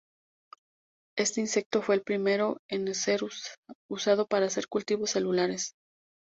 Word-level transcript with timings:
Este 1.15 1.41
insecto 1.41 1.83
fue 1.83 1.93
el 1.93 2.01
primero 2.01 2.57
en 2.71 2.91
ser 2.95 3.19
usado 3.87 4.25
para 4.25 4.47
hacer 4.47 4.67
cultivos 4.67 5.11
celulares. 5.11 5.75